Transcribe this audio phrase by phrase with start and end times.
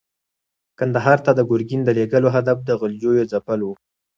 [0.79, 3.77] کندهار ته د ګورګین د لېږلو هدف د غلجیو ځپل ول.